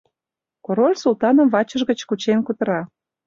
[0.65, 2.81] —Король Султаным вачыж гыч кучен кутыра.